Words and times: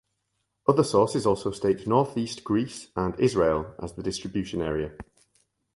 Other 0.67 0.83
sources 0.83 1.27
also 1.27 1.51
state 1.51 1.85
northeast 1.85 2.43
Greece 2.43 2.87
and 2.95 3.13
Israel 3.19 3.75
as 3.83 3.93
the 3.93 4.01
distribution 4.01 4.59
area. 4.59 4.93